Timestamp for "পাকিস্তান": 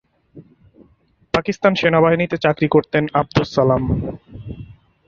1.33-1.73